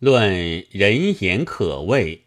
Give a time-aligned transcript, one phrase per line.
[0.00, 2.24] 论人言可畏，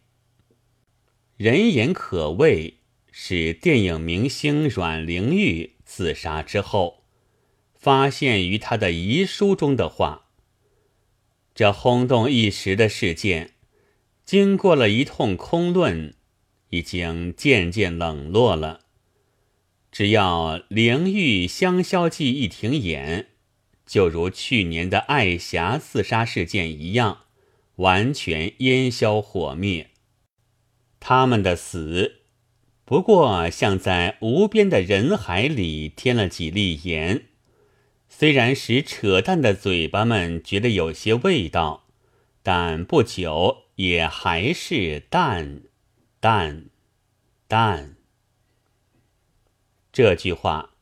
[1.38, 2.82] 人言可畏
[3.12, 7.06] 是电影明星阮玲玉自杀之后
[7.74, 10.30] 发现于他的遗书中的话。
[11.56, 13.56] 这轰动一时的事件，
[14.24, 16.14] 经过了一通空论，
[16.70, 18.82] 已经渐渐冷落了。
[19.92, 23.30] 只要灵玉香消记一停演，
[23.84, 27.22] 就如去年的爱霞自杀事件一样，
[27.76, 29.90] 完全烟消火灭。
[31.00, 32.22] 他们的死，
[32.86, 37.26] 不过像在无边的人海里添了几粒盐。
[38.08, 41.88] 虽然使扯淡的嘴巴们觉得有些味道，
[42.44, 45.64] 但不久也还是淡、
[46.20, 46.68] 淡、
[47.48, 47.98] 淡。
[49.92, 50.76] 这句话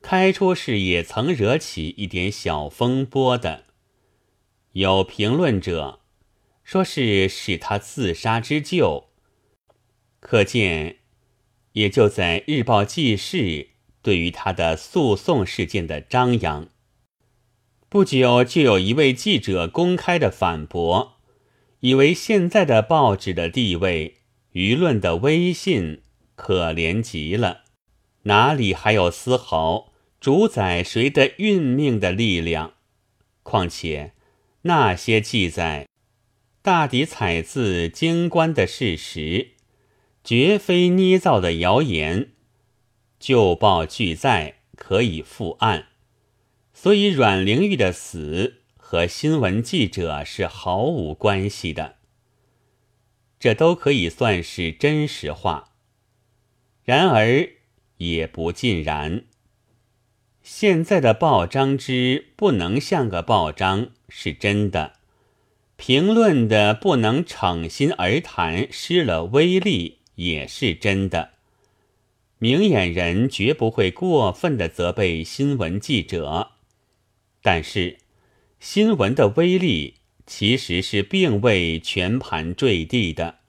[0.00, 3.64] 开出时也曾惹起一点小风波的。
[4.72, 6.00] 有评论者
[6.64, 9.08] 说是使他自杀之救，
[10.20, 10.98] 可见
[11.72, 13.68] 也就在日报记事。
[14.02, 16.68] 对于他的诉讼事件的张扬，
[17.88, 21.20] 不久就有一位记者公开的反驳，
[21.78, 24.16] 以为现在的报纸的地位、
[24.54, 26.02] 舆论的威信
[26.34, 27.62] 可怜极了，
[28.24, 32.72] 哪里还有丝毫主宰谁的运命的力量？
[33.44, 34.14] 况且
[34.62, 35.86] 那些记载
[36.62, 39.54] 大抵采自京官的事实，
[40.22, 42.28] 绝非捏造的谣言。
[43.18, 45.88] 旧报俱在，可以复案，
[46.72, 51.96] 所以阮玲玉的死和新闻记者是毫无关系的。
[53.40, 55.72] 这都可以算是真实话，
[56.84, 57.48] 然而
[57.96, 59.24] 也不尽然。
[60.44, 65.00] 现在的报章之不能像个报章是真的，
[65.84, 71.30] 评论的不能逞心而谈，失了威力也是真的。
[72.38, 76.52] 明眼人绝不会过分的责备新闻记者，
[77.42, 77.98] 但是
[78.60, 83.40] 新闻的威力其实是并未全盘坠地的。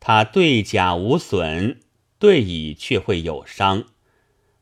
[0.00, 1.80] 它对甲无损，
[2.18, 3.84] 对乙却会有伤。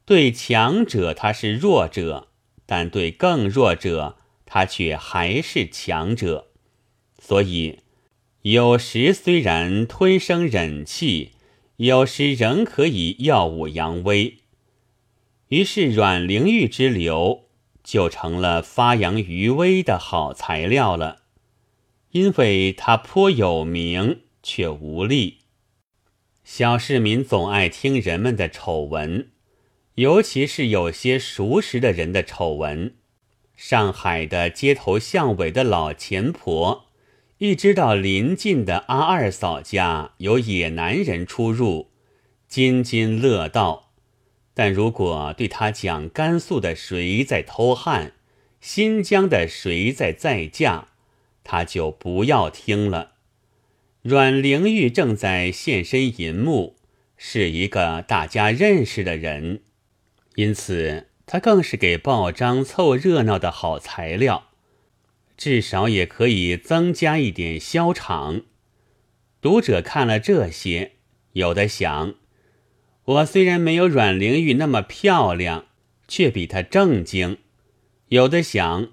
[0.04, 2.26] 对强者他是弱者，
[2.66, 6.48] 但对更弱者他却还是强者。
[7.26, 7.78] 所以
[8.42, 11.30] 有时虽然吞声忍气。
[11.78, 14.36] 有时仍可以耀武扬威，
[15.48, 17.46] 于是阮玲玉之流
[17.82, 21.22] 就成了发扬余威的好材料了。
[22.12, 25.38] 因为他颇有名，却无力。
[26.44, 29.30] 小市民总爱听人们的丑闻，
[29.96, 32.94] 尤其是有些熟识的人的丑闻。
[33.56, 36.84] 上海的街头巷尾的老钱婆。
[37.38, 41.90] 一知道邻近的阿二嫂家有野男人出入，
[42.46, 43.90] 津津乐道；
[44.54, 48.12] 但如果对他讲甘肃的谁在偷汉，
[48.60, 50.84] 新疆的谁在再嫁，
[51.42, 53.14] 他就不要听了。
[54.02, 56.76] 阮玲玉正在现身银幕，
[57.16, 59.62] 是一个大家认识的人，
[60.36, 64.50] 因此他更是给报章凑热闹的好材料。
[65.36, 68.42] 至少也可以增加一点销场。
[69.40, 70.92] 读者看了这些，
[71.32, 72.14] 有的想：
[73.04, 75.66] 我虽然没有阮玲玉那么漂亮，
[76.08, 77.36] 却比她正经；
[78.08, 78.88] 有的想：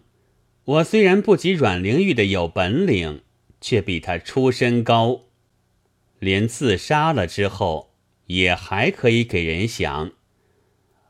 [0.66, 3.22] 我虽然不及阮玲玉的有本领，
[3.62, 5.22] 却比她出身高。
[6.20, 7.94] 连自杀了之后，
[8.28, 10.12] 也还可以给人想：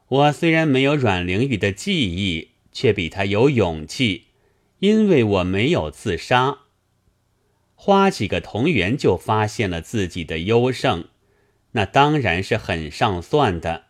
[0.07, 4.27] 我虽然没有阮玲玉的记忆，却比她有勇气。
[4.81, 6.57] 因为我没有自杀，
[7.75, 11.07] 花几个铜元就发现了自己的优胜，
[11.73, 13.83] 那当然是很上算的。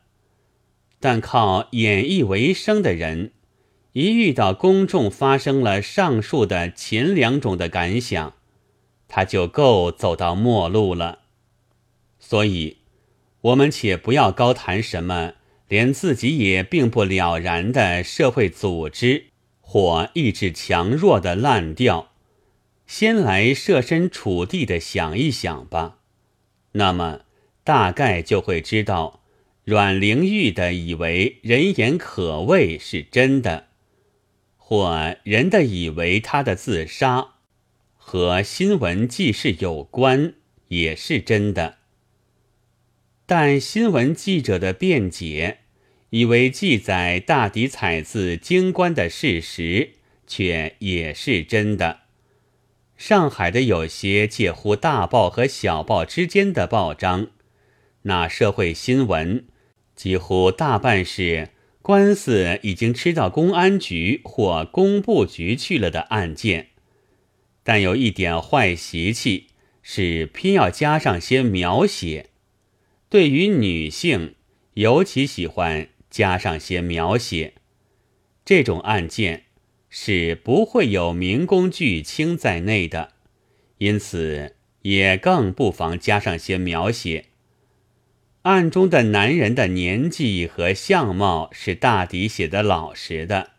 [0.99, 3.31] 但靠演绎为生的人，
[3.93, 8.33] 一遇到公众发生了上述的前两种的感想，
[9.07, 11.19] 他就够走到末路了。
[12.19, 12.79] 所以，
[13.39, 15.35] 我们且不要高谈什么
[15.69, 19.30] 连自己也并不了然的社会组织。
[19.71, 22.11] 或意志强弱的烂调，
[22.85, 25.99] 先来设身处地的想一想吧。
[26.73, 27.21] 那么
[27.63, 29.23] 大概就会知道，
[29.63, 33.67] 阮玲玉的以为人言可畏是真的，
[34.57, 37.35] 或人的以为他的自杀
[37.95, 40.33] 和新闻记事有关
[40.67, 41.77] 也是真的。
[43.25, 45.59] 但新闻记者的辩解。
[46.11, 49.93] 以为记载大抵采自京官的事实，
[50.27, 52.01] 却也是真的。
[52.97, 57.27] 上海的有些介乎大报和小报之间的报章，
[58.03, 59.45] 那社会新闻
[59.95, 61.49] 几乎大半是
[61.81, 66.67] 官司已经吃到公安局或工部局去了的案件，
[67.63, 69.47] 但有一点坏习气，
[69.81, 72.31] 是偏要加上些描写，
[73.09, 74.35] 对于女性
[74.73, 77.55] 尤其喜欢加上些描写，
[78.45, 79.45] 这种案件。
[79.93, 83.11] 是不会有民工巨卿在内的，
[83.79, 87.25] 因此也更不妨加上些描写。
[88.43, 93.49] 案中的男人的年纪和相貌是大抵写的老实的，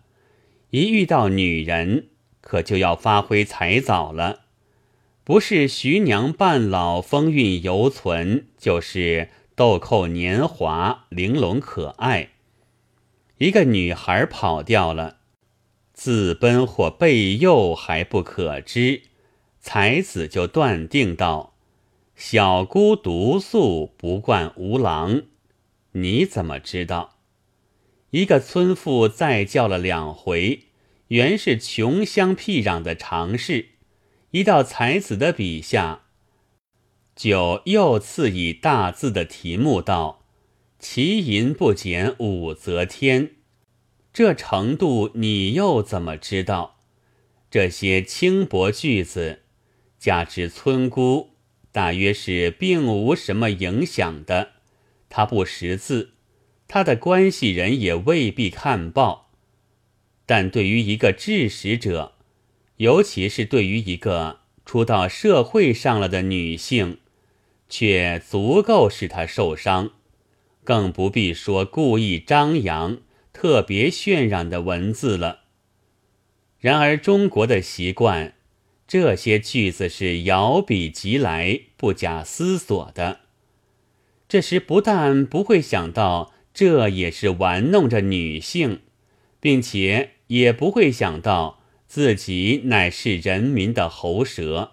[0.71, 2.07] 一遇到女人，
[2.41, 4.47] 可就要发挥才藻了。
[5.25, 12.31] 不是徐娘半老，风韵犹存，就是豆蔻年华，玲珑可爱。
[13.43, 15.17] 一个女孩跑掉了。
[15.93, 19.03] 自奔或被诱还不可知，
[19.59, 21.57] 才子就断定道
[22.15, 25.23] ：“小姑独宿，不惯无郎。”
[25.95, 27.19] 你怎么知道？
[28.11, 30.67] 一个村妇再叫了两回，
[31.09, 33.71] 原是穷乡僻壤的常事。
[34.31, 36.03] 一到才子的笔下，
[37.17, 40.22] 就又赐以大字的题目道
[40.83, 43.37] ：“其银不减武则天。”
[44.13, 46.81] 这程度你又怎么知道？
[47.49, 49.43] 这些轻薄句子，
[49.99, 51.31] 加之村姑，
[51.71, 54.51] 大约是并无什么影响的。
[55.09, 56.15] 他不识字，
[56.67, 59.31] 他的关系人也未必看报。
[60.27, 62.15] 但对于一个知识者，
[62.79, 66.99] 尤其是对于一个出到社会上了的女性，
[67.69, 69.93] 却足够使她受伤，
[70.65, 72.99] 更不必说故意张扬。
[73.33, 75.45] 特别渲染的文字了。
[76.61, 78.35] 然而中国的习惯，
[78.87, 83.21] 这些句子是摇笔即来，不假思索的。
[84.29, 88.81] 这时不但不会想到这也是玩弄着女性，
[89.41, 94.73] 并且也不会想到自己乃是人民的喉舌。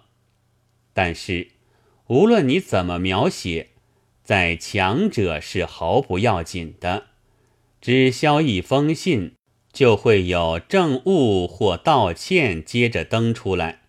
[0.92, 1.48] 但是
[2.08, 3.69] 无论你怎么描写，
[4.22, 7.04] 在强者是毫不要紧的。
[7.80, 9.34] 只消一封信，
[9.72, 13.82] 就会有政务或道歉接着登出来。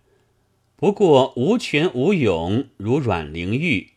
[0.76, 3.90] 不过无权无勇，如阮玲玉，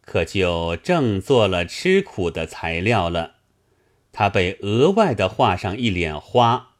[0.00, 3.34] 可就正做了吃苦的材料了。
[4.12, 6.76] 他被额外的画上一脸花，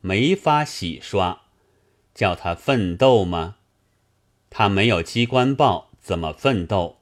[0.00, 1.42] 没法洗刷，
[2.14, 3.56] 叫他奋斗吗？
[4.50, 6.98] 他没有机关报，怎么奋斗？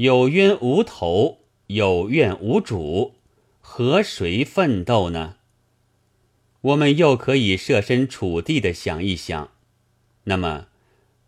[0.00, 3.16] 有冤无头，有怨无主。
[3.60, 5.36] 和谁奋斗呢？
[6.62, 9.52] 我们又可以设身处地的想一想，
[10.24, 10.68] 那么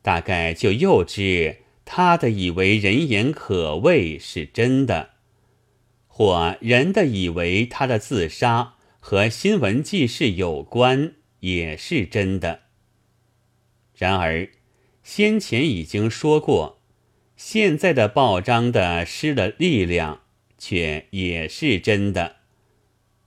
[0.00, 5.10] 大概就又知他的以为人言可畏是真的，
[6.06, 12.60] 或人的以为他的自杀和新闻记事有关也是真的。
[13.94, 14.48] 然而
[15.02, 16.81] 先前已经说过，
[17.44, 20.20] 现在的报章的失了力量。
[20.56, 22.36] 却也是真的，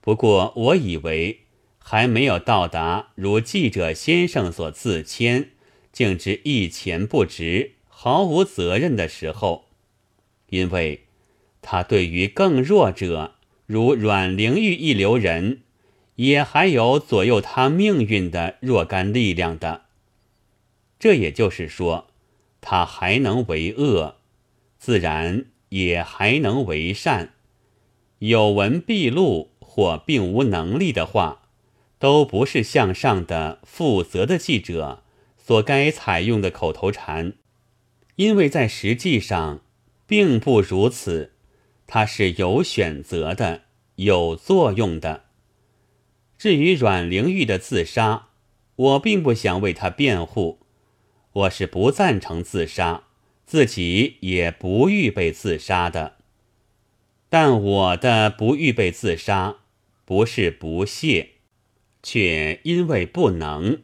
[0.00, 1.40] 不过我以为
[1.78, 5.50] 还没有到达如记者先生所自谦，
[5.92, 9.66] 竟知一钱不值、毫无责任的时候，
[10.48, 11.02] 因为
[11.60, 13.34] 他对于更弱者，
[13.66, 15.60] 如阮玲玉一流人，
[16.14, 19.82] 也还有左右他命运的若干力量的。
[20.98, 22.08] 这也就是说，
[22.60, 24.16] 他还能为恶，
[24.78, 25.46] 自然。
[25.70, 27.34] 也还能为善，
[28.20, 31.42] 有闻必录或并无能力的话，
[31.98, 35.02] 都不是向上的负责的记者
[35.36, 37.32] 所该采用的口头禅，
[38.14, 39.60] 因为在实际上
[40.06, 41.32] 并不如此，
[41.88, 43.62] 它是有选择的，
[43.96, 45.24] 有作用的。
[46.38, 48.28] 至于阮玲玉的自杀，
[48.76, 50.60] 我并不想为她辩护，
[51.36, 53.02] 我是不赞成自杀。
[53.44, 56.16] 自己也不预备自杀的，
[57.28, 59.58] 但我的不预备自杀，
[60.04, 61.28] 不是不屑，
[62.02, 63.82] 却因为不能。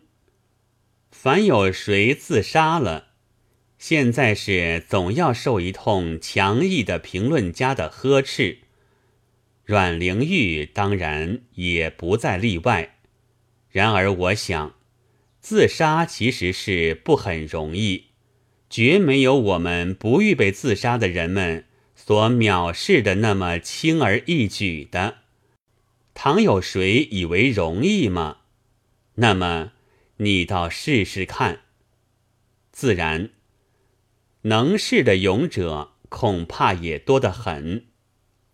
[1.13, 3.11] 凡有谁自杀了，
[3.79, 8.59] 现在是总要受一通强毅的评论家的呵斥。
[9.65, 12.97] 阮玲玉当然也不在例外。
[13.71, 14.75] 然而，我想，
[15.43, 18.07] 自杀其实是不很容易。
[18.71, 25.19] 绝没有我们不预备自杀的人们所藐视的那么轻而易举的。
[26.15, 28.39] 倘有谁以为容易吗？
[29.17, 29.73] 那么
[30.19, 31.61] 你倒试试看。
[32.71, 33.31] 自然，
[34.43, 37.87] 能试的勇者恐怕也多得很。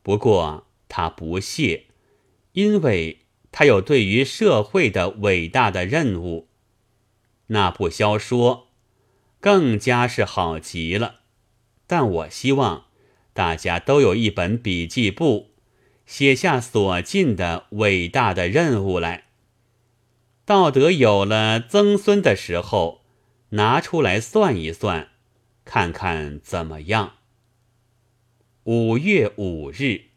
[0.02, 1.84] 不过他不屑，
[2.52, 3.20] 因为
[3.52, 6.47] 他有对于社会的伟大的任务。
[7.48, 8.68] 那不消说，
[9.40, 11.20] 更加是好极了。
[11.86, 12.86] 但我希望
[13.32, 15.50] 大家都有一本笔记簿，
[16.06, 19.24] 写下所尽的伟大的任务来。
[20.44, 23.02] 道德有了曾孙的时候，
[23.50, 25.08] 拿出来算一算，
[25.64, 27.14] 看看怎么样。
[28.64, 30.07] 五月五日。